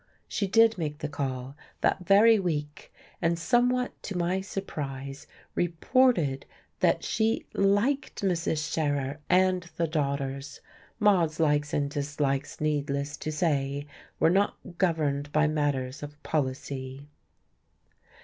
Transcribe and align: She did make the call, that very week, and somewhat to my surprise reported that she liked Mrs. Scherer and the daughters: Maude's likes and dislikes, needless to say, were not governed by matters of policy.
She 0.27 0.47
did 0.47 0.79
make 0.79 0.97
the 0.97 1.07
call, 1.07 1.55
that 1.81 2.07
very 2.07 2.39
week, 2.39 2.91
and 3.21 3.37
somewhat 3.37 3.91
to 4.01 4.17
my 4.17 4.41
surprise 4.41 5.27
reported 5.53 6.47
that 6.79 7.03
she 7.03 7.45
liked 7.53 8.23
Mrs. 8.23 8.67
Scherer 8.67 9.19
and 9.29 9.69
the 9.77 9.85
daughters: 9.85 10.59
Maude's 10.99 11.39
likes 11.39 11.71
and 11.71 11.87
dislikes, 11.87 12.59
needless 12.59 13.15
to 13.17 13.31
say, 13.31 13.85
were 14.19 14.31
not 14.31 14.57
governed 14.79 15.31
by 15.31 15.45
matters 15.45 16.01
of 16.01 16.23
policy. 16.23 17.07